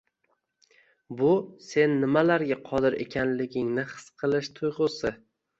[1.19, 1.27] Bu—
[1.67, 5.17] sen nimalarga qodir ekanligingni his qilish tuyg‘usi.